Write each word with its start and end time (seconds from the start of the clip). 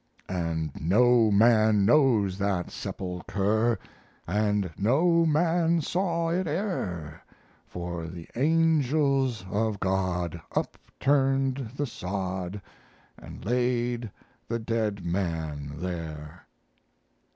And 0.29 0.71
no 0.81 1.29
man 1.29 1.85
knows 1.85 2.39
that 2.39 2.71
sepulchre, 2.71 3.77
And 4.25 4.71
no 4.75 5.27
man 5.27 5.81
saw 5.81 6.29
it 6.31 6.47
e'er, 6.47 7.21
For 7.67 8.07
the 8.07 8.27
angels 8.35 9.45
of 9.51 9.79
God, 9.79 10.41
upturned 10.55 11.57
the 11.77 11.85
sod, 11.85 12.59
And 13.15 13.45
laid 13.45 14.09
the 14.47 14.57
dead 14.57 15.05
man 15.05 15.73
there. 15.77 16.47